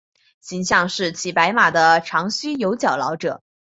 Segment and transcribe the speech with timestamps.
[0.39, 3.43] 形象是骑白马的长须有角老者。